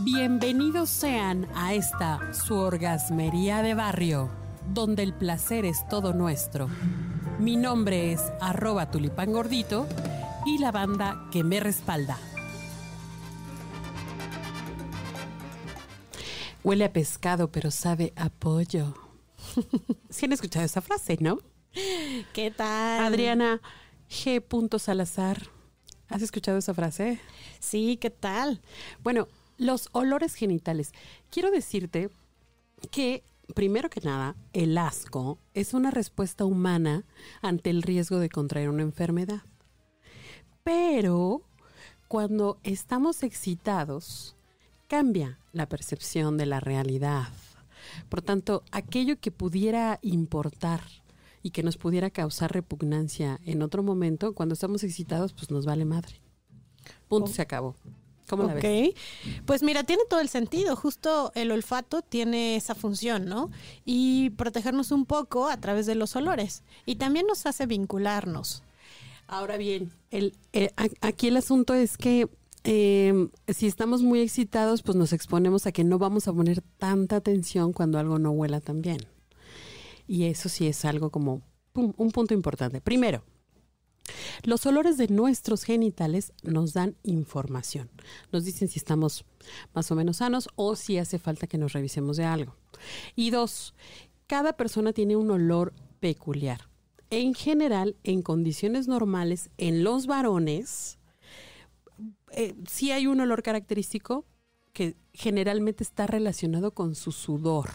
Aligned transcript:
Bienvenidos 0.00 0.88
sean 0.88 1.48
a 1.54 1.74
esta 1.74 2.32
su 2.32 2.54
orgasmería 2.54 3.62
de 3.62 3.74
barrio, 3.74 4.30
donde 4.72 5.02
el 5.02 5.12
placer 5.12 5.64
es 5.64 5.86
todo 5.88 6.12
nuestro. 6.12 6.68
Mi 7.38 7.56
nombre 7.56 8.12
es 8.12 8.20
arroba 8.40 8.90
tulipán 8.90 9.32
gordito 9.32 9.86
y 10.46 10.58
la 10.58 10.70
banda 10.70 11.28
que 11.32 11.42
me 11.42 11.60
respalda. 11.60 12.18
Huele 16.62 16.84
a 16.84 16.92
pescado, 16.92 17.50
pero 17.50 17.70
sabe 17.70 18.12
a 18.16 18.28
pollo. 18.28 18.94
¿Sí 20.10 20.26
han 20.26 20.32
escuchado 20.32 20.64
esa 20.64 20.80
frase, 20.80 21.18
no? 21.20 21.40
¿Qué 22.32 22.50
tal? 22.50 23.04
Adriana 23.04 23.60
G. 24.08 24.78
Salazar. 24.78 25.48
¿Has 26.08 26.22
escuchado 26.22 26.58
esa 26.58 26.74
frase? 26.74 27.20
Sí, 27.60 27.98
¿qué 28.00 28.10
tal? 28.10 28.62
Bueno, 29.02 29.28
los 29.58 29.88
olores 29.92 30.34
genitales. 30.34 30.92
Quiero 31.30 31.50
decirte 31.50 32.10
que, 32.90 33.22
primero 33.54 33.90
que 33.90 34.00
nada, 34.00 34.36
el 34.52 34.78
asco 34.78 35.38
es 35.54 35.74
una 35.74 35.90
respuesta 35.90 36.44
humana 36.44 37.04
ante 37.42 37.70
el 37.70 37.82
riesgo 37.82 38.18
de 38.18 38.28
contraer 38.30 38.70
una 38.70 38.82
enfermedad. 38.82 39.42
Pero 40.62 41.42
cuando 42.08 42.58
estamos 42.62 43.22
excitados, 43.22 44.36
cambia 44.86 45.38
la 45.52 45.68
percepción 45.68 46.36
de 46.36 46.46
la 46.46 46.60
realidad. 46.60 47.28
Por 48.08 48.22
tanto, 48.22 48.62
aquello 48.70 49.18
que 49.20 49.30
pudiera 49.30 49.98
importar 50.02 50.82
y 51.42 51.50
que 51.50 51.62
nos 51.62 51.76
pudiera 51.76 52.10
causar 52.10 52.52
repugnancia 52.52 53.40
en 53.44 53.62
otro 53.62 53.82
momento, 53.82 54.34
cuando 54.34 54.54
estamos 54.54 54.84
excitados, 54.84 55.32
pues 55.32 55.50
nos 55.50 55.64
vale 55.64 55.84
madre. 55.84 56.20
Punto, 57.08 57.30
Oh. 57.30 57.34
se 57.34 57.42
acabó. 57.42 57.76
¿Cómo 58.28 58.44
la 58.44 58.54
ok. 58.54 58.62
ves? 58.62 58.94
Pues 59.46 59.62
mira, 59.62 59.84
tiene 59.84 60.02
todo 60.08 60.20
el 60.20 60.28
sentido. 60.28 60.76
Justo 60.76 61.32
el 61.34 61.50
olfato 61.50 62.02
tiene 62.02 62.56
esa 62.56 62.74
función, 62.74 63.24
¿no? 63.24 63.50
Y 63.84 64.30
protegernos 64.30 64.92
un 64.92 65.06
poco 65.06 65.48
a 65.48 65.56
través 65.56 65.86
de 65.86 65.94
los 65.94 66.14
olores. 66.14 66.62
Y 66.86 66.96
también 66.96 67.26
nos 67.26 67.46
hace 67.46 67.66
vincularnos. 67.66 68.62
Ahora 69.26 69.56
bien, 69.56 69.92
el, 70.10 70.34
eh, 70.52 70.70
aquí 71.00 71.28
el 71.28 71.36
asunto 71.36 71.74
es 71.74 71.96
que 71.96 72.28
eh, 72.64 73.28
si 73.48 73.66
estamos 73.66 74.02
muy 74.02 74.20
excitados, 74.20 74.82
pues 74.82 74.96
nos 74.96 75.12
exponemos 75.12 75.66
a 75.66 75.72
que 75.72 75.84
no 75.84 75.98
vamos 75.98 76.28
a 76.28 76.32
poner 76.32 76.62
tanta 76.78 77.16
atención 77.16 77.72
cuando 77.72 77.98
algo 77.98 78.18
no 78.18 78.30
huela 78.30 78.60
tan 78.60 78.82
bien. 78.82 79.06
Y 80.06 80.24
eso 80.24 80.48
sí 80.48 80.66
es 80.66 80.84
algo 80.84 81.10
como 81.10 81.42
un 81.74 82.10
punto 82.10 82.34
importante. 82.34 82.80
Primero, 82.80 83.22
los 84.44 84.66
olores 84.66 84.96
de 84.96 85.08
nuestros 85.08 85.64
genitales 85.64 86.32
nos 86.42 86.72
dan 86.72 86.96
información. 87.02 87.90
Nos 88.32 88.44
dicen 88.44 88.68
si 88.68 88.78
estamos 88.78 89.24
más 89.74 89.90
o 89.90 89.94
menos 89.94 90.18
sanos 90.18 90.48
o 90.56 90.76
si 90.76 90.98
hace 90.98 91.18
falta 91.18 91.46
que 91.46 91.58
nos 91.58 91.72
revisemos 91.72 92.16
de 92.16 92.24
algo. 92.24 92.54
Y 93.16 93.30
dos, 93.30 93.74
cada 94.26 94.52
persona 94.54 94.92
tiene 94.92 95.16
un 95.16 95.30
olor 95.30 95.72
peculiar. 96.00 96.68
En 97.10 97.34
general, 97.34 97.96
en 98.04 98.22
condiciones 98.22 98.86
normales, 98.86 99.50
en 99.56 99.82
los 99.82 100.06
varones, 100.06 100.98
eh, 102.32 102.54
sí 102.68 102.92
hay 102.92 103.06
un 103.06 103.20
olor 103.20 103.42
característico 103.42 104.26
que 104.72 104.96
generalmente 105.12 105.82
está 105.82 106.06
relacionado 106.06 106.72
con 106.72 106.94
su 106.94 107.12
sudor. 107.12 107.70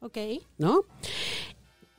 Ok. 0.00 0.18
¿no? 0.58 0.84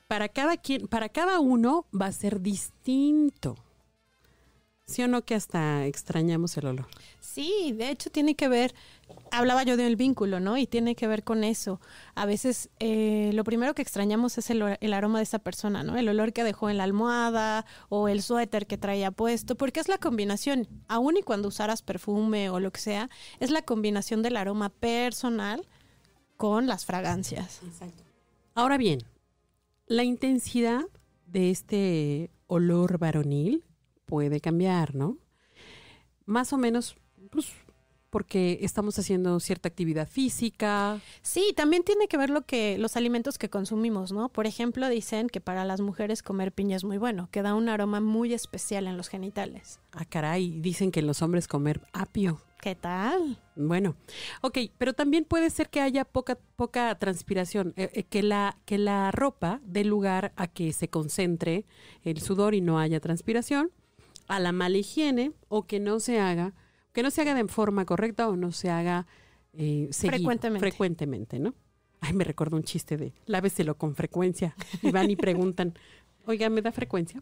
Para 0.07 0.29
cada 0.29 0.57
quien, 0.57 0.87
para 0.87 1.09
cada 1.09 1.39
uno 1.39 1.85
va 1.99 2.07
a 2.07 2.11
ser 2.11 2.41
distinto. 2.41 3.55
¿Sí 4.89 5.03
o 5.03 5.07
no 5.07 5.21
que 5.21 5.35
hasta 5.35 5.85
extrañamos 5.85 6.57
el 6.57 6.65
olor? 6.65 6.87
Sí, 7.19 7.73
de 7.77 7.91
hecho 7.91 8.09
tiene 8.09 8.33
que 8.33 8.47
ver, 8.47 8.73
hablaba 9.29 9.61
yo 9.61 9.77
del 9.77 9.95
vínculo, 9.95 10.39
¿no? 10.39 10.57
Y 10.57 10.65
tiene 10.65 10.95
que 10.95 11.05
ver 11.05 11.23
con 11.23 11.43
eso. 11.43 11.79
A 12.15 12.25
veces 12.25 12.69
eh, 12.79 13.29
lo 13.35 13.43
primero 13.43 13.75
que 13.75 13.83
extrañamos 13.83 14.39
es 14.39 14.49
el, 14.49 14.77
el 14.81 14.93
aroma 14.93 15.19
de 15.19 15.23
esa 15.25 15.37
persona, 15.37 15.83
¿no? 15.83 15.95
El 15.95 16.09
olor 16.09 16.33
que 16.33 16.43
dejó 16.43 16.71
en 16.71 16.77
la 16.77 16.85
almohada 16.85 17.67
o 17.89 18.07
el 18.07 18.23
suéter 18.23 18.65
que 18.65 18.79
traía 18.79 19.11
puesto, 19.11 19.55
porque 19.55 19.79
es 19.79 19.89
la 19.89 19.99
combinación, 19.99 20.67
aun 20.87 21.17
y 21.17 21.21
cuando 21.21 21.49
usaras 21.49 21.83
perfume 21.83 22.49
o 22.49 22.59
lo 22.59 22.71
que 22.71 22.81
sea, 22.81 23.11
es 23.39 23.51
la 23.51 23.61
combinación 23.61 24.23
del 24.23 24.37
aroma 24.37 24.69
personal 24.69 25.67
con 26.35 26.65
las 26.65 26.85
fragancias. 26.87 27.61
Ahora 28.55 28.77
bien, 28.79 29.03
la 29.85 30.03
intensidad 30.03 30.81
de 31.27 31.51
este 31.51 32.31
olor 32.47 32.97
varonil 32.97 33.63
puede 34.09 34.41
cambiar, 34.41 34.95
¿no? 34.95 35.17
Más 36.25 36.51
o 36.51 36.57
menos, 36.57 36.97
pues, 37.29 37.47
porque 38.09 38.59
estamos 38.61 38.97
haciendo 38.97 39.39
cierta 39.39 39.69
actividad 39.69 40.07
física. 40.07 40.99
Sí, 41.21 41.53
también 41.55 41.83
tiene 41.83 42.07
que 42.07 42.17
ver 42.17 42.31
lo 42.31 42.41
que 42.41 42.77
los 42.79 42.97
alimentos 42.97 43.37
que 43.37 43.49
consumimos, 43.49 44.11
¿no? 44.11 44.29
Por 44.29 44.47
ejemplo, 44.47 44.89
dicen 44.89 45.29
que 45.29 45.41
para 45.41 45.63
las 45.63 45.79
mujeres 45.79 46.23
comer 46.23 46.51
piña 46.51 46.75
es 46.75 46.83
muy 46.83 46.97
bueno, 46.97 47.29
que 47.31 47.43
da 47.43 47.53
un 47.53 47.69
aroma 47.69 48.01
muy 48.01 48.33
especial 48.33 48.87
en 48.87 48.97
los 48.97 49.09
genitales. 49.09 49.79
Ah, 49.91 50.05
caray, 50.05 50.59
dicen 50.59 50.91
que 50.91 51.03
los 51.03 51.21
hombres 51.21 51.47
comer 51.47 51.81
apio. 51.93 52.41
¿Qué 52.61 52.75
tal? 52.75 53.37
Bueno, 53.55 53.95
ok, 54.41 54.57
pero 54.77 54.93
también 54.93 55.23
puede 55.23 55.49
ser 55.49 55.69
que 55.69 55.79
haya 55.79 56.03
poca, 56.03 56.37
poca 56.57 56.93
transpiración, 56.95 57.73
eh, 57.77 57.89
eh, 57.93 58.03
que, 58.03 58.21
la, 58.21 58.57
que 58.65 58.77
la 58.77 59.11
ropa 59.11 59.61
dé 59.63 59.85
lugar 59.85 60.33
a 60.35 60.47
que 60.47 60.73
se 60.73 60.89
concentre 60.89 61.65
el 62.03 62.19
sudor 62.19 62.55
y 62.55 62.61
no 62.61 62.77
haya 62.77 62.99
transpiración, 62.99 63.71
a 64.29 64.39
la 64.39 64.51
mala 64.53 64.77
higiene 64.77 65.33
o 65.49 65.67
que 65.67 65.79
no 65.79 65.99
se 65.99 66.19
haga, 66.19 66.53
que 66.93 67.03
no 67.03 67.11
se 67.11 67.21
haga 67.21 67.33
de 67.33 67.47
forma 67.47 67.85
correcta 67.85 68.29
o 68.29 68.35
no 68.35 68.51
se 68.51 68.69
haga 68.69 69.07
eh, 69.53 69.89
seguido, 69.91 70.17
Frecuentemente. 70.17 70.59
frecuentemente, 70.59 71.39
¿no? 71.39 71.53
Ay, 71.99 72.13
me 72.13 72.23
recuerdo 72.23 72.55
un 72.55 72.63
chiste 72.63 72.95
de 72.95 73.13
láveselo 73.25 73.77
con 73.77 73.95
frecuencia. 73.95 74.55
Y 74.81 74.91
van 74.91 75.09
y 75.11 75.15
preguntan, 75.17 75.73
oiga, 76.25 76.49
¿me 76.49 76.61
da 76.61 76.71
frecuencia? 76.71 77.19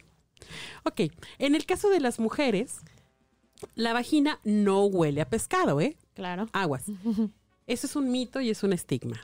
Ok, 0.84 1.02
en 1.40 1.56
el 1.56 1.66
caso 1.66 1.90
de 1.90 2.00
las 2.00 2.20
mujeres, 2.20 2.82
la 3.74 3.94
vagina 3.94 4.40
no 4.44 4.86
huele 4.86 5.22
a 5.22 5.30
pescado, 5.30 5.82
¿eh? 5.82 5.98
Claro. 6.14 6.48
Aguas. 6.54 6.84
Eso 7.68 7.88
es 7.88 7.96
un 7.96 8.12
mito 8.12 8.40
y 8.40 8.50
es 8.50 8.62
un 8.64 8.72
estigma. 8.74 9.20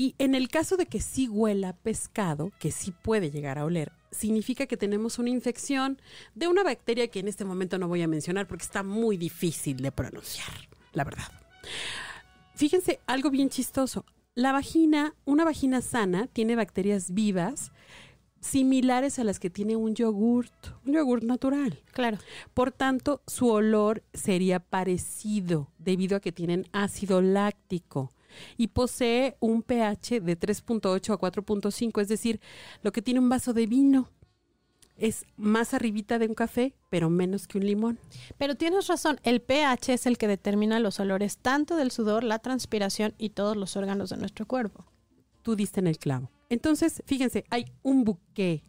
Y 0.00 0.14
en 0.18 0.36
el 0.36 0.46
caso 0.46 0.76
de 0.76 0.86
que 0.86 1.00
sí 1.00 1.28
huela 1.28 1.72
pescado, 1.72 2.52
que 2.60 2.70
sí 2.70 2.92
puede 2.92 3.32
llegar 3.32 3.58
a 3.58 3.64
oler, 3.64 3.90
significa 4.12 4.66
que 4.66 4.76
tenemos 4.76 5.18
una 5.18 5.28
infección 5.28 6.00
de 6.36 6.46
una 6.46 6.62
bacteria 6.62 7.08
que 7.08 7.18
en 7.18 7.26
este 7.26 7.44
momento 7.44 7.78
no 7.78 7.88
voy 7.88 8.02
a 8.02 8.06
mencionar 8.06 8.46
porque 8.46 8.62
está 8.62 8.84
muy 8.84 9.16
difícil 9.16 9.78
de 9.78 9.90
pronunciar, 9.90 10.54
la 10.92 11.02
verdad. 11.02 11.26
Fíjense, 12.54 13.00
algo 13.08 13.28
bien 13.30 13.50
chistoso. 13.50 14.04
La 14.36 14.52
vagina, 14.52 15.16
una 15.24 15.44
vagina 15.44 15.82
sana, 15.82 16.28
tiene 16.28 16.54
bacterias 16.54 17.12
vivas 17.12 17.72
similares 18.40 19.18
a 19.18 19.24
las 19.24 19.40
que 19.40 19.50
tiene 19.50 19.74
un 19.74 19.96
yogurt, 19.96 20.52
un 20.86 20.92
yogurt 20.92 21.24
natural. 21.24 21.82
Claro. 21.90 22.18
Por 22.54 22.70
tanto, 22.70 23.20
su 23.26 23.48
olor 23.48 24.04
sería 24.14 24.60
parecido 24.60 25.72
debido 25.80 26.16
a 26.16 26.20
que 26.20 26.30
tienen 26.30 26.68
ácido 26.70 27.20
láctico 27.20 28.12
y 28.56 28.68
posee 28.68 29.36
un 29.40 29.62
pH 29.62 30.20
de 30.20 30.38
3.8 30.38 31.14
a 31.14 31.18
4.5, 31.18 32.00
es 32.00 32.08
decir, 32.08 32.40
lo 32.82 32.92
que 32.92 33.02
tiene 33.02 33.20
un 33.20 33.28
vaso 33.28 33.52
de 33.52 33.66
vino. 33.66 34.10
Es 34.96 35.24
más 35.36 35.74
arribita 35.74 36.18
de 36.18 36.26
un 36.26 36.34
café, 36.34 36.74
pero 36.90 37.08
menos 37.08 37.46
que 37.46 37.58
un 37.58 37.66
limón. 37.66 38.00
Pero 38.36 38.56
tienes 38.56 38.88
razón, 38.88 39.20
el 39.22 39.40
pH 39.40 39.94
es 39.94 40.06
el 40.06 40.18
que 40.18 40.26
determina 40.26 40.80
los 40.80 40.98
olores 40.98 41.38
tanto 41.38 41.76
del 41.76 41.92
sudor, 41.92 42.24
la 42.24 42.40
transpiración 42.40 43.14
y 43.16 43.30
todos 43.30 43.56
los 43.56 43.76
órganos 43.76 44.10
de 44.10 44.16
nuestro 44.16 44.46
cuerpo. 44.46 44.84
Tú 45.42 45.54
diste 45.54 45.78
en 45.78 45.86
el 45.86 45.98
clavo. 45.98 46.32
Entonces, 46.48 47.02
fíjense, 47.06 47.44
hay 47.50 47.66
un 47.82 48.04
buque 48.04 48.64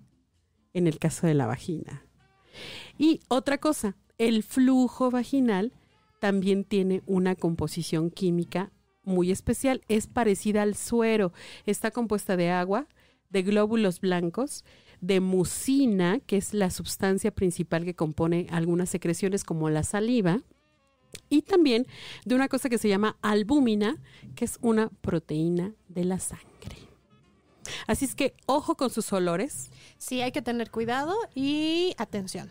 en 0.73 0.85
el 0.85 0.99
caso 0.99 1.25
de 1.25 1.33
la 1.33 1.47
vagina. 1.47 2.05
Y 2.97 3.21
otra 3.27 3.57
cosa, 3.57 3.95
el 4.17 4.43
flujo 4.43 5.09
vaginal 5.09 5.73
también 6.19 6.63
tiene 6.63 7.01
una 7.05 7.35
composición 7.35 8.12
química 8.12 8.71
muy 9.09 9.31
especial. 9.31 9.81
Es 9.89 10.07
parecida 10.07 10.61
al 10.61 10.75
suero. 10.75 11.33
Está 11.65 11.91
compuesta 11.91 12.38
de 12.38 12.50
agua, 12.51 12.88
de 13.29 13.44
glóbulos 13.44 14.00
blancos, 14.00 14.63
de 15.01 15.19
mucina, 15.19 16.19
que 16.25 16.38
es 16.38 16.53
la 16.53 16.69
sustancia 16.69 17.31
principal 17.31 17.83
que 17.85 17.95
compone 17.95 18.47
algunas 18.51 18.89
secreciones 18.89 19.44
como 19.44 19.69
la 19.69 19.83
saliva, 19.83 20.41
y 21.27 21.41
también 21.41 21.88
de 22.25 22.35
una 22.35 22.47
cosa 22.50 22.69
que 22.69 22.77
se 22.77 22.88
llama 22.88 23.17
albúmina, 23.21 23.97
que 24.35 24.45
es 24.45 24.57
una 24.61 24.89
proteína 25.01 25.73
de 25.88 26.05
la 26.05 26.19
sangre. 26.19 26.77
Así 27.88 28.05
es 28.05 28.15
que 28.15 28.33
ojo 28.45 28.75
con 28.75 28.89
sus 28.89 29.12
olores 29.13 29.69
Sí, 29.97 30.21
hay 30.21 30.31
que 30.31 30.41
tener 30.41 30.71
cuidado 30.71 31.13
y 31.35 31.94
atención. 31.97 32.50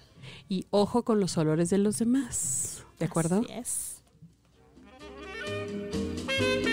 y 0.48 0.66
ojo 0.70 1.02
con 1.04 1.18
los 1.18 1.36
olores 1.38 1.70
de 1.70 1.78
los 1.78 1.98
demás. 1.98 2.84
¿De 2.98 3.06
acuerdo? 3.06 3.40
Así 3.40 3.52
es. 3.52 3.97
Thank 6.38 6.66
you. 6.66 6.67